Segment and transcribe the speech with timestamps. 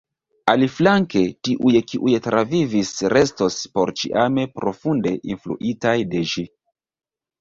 [0.51, 6.49] Aliflanke, tiuj kiuj transvivis restos porĉiame profunde influitaj de ĝi.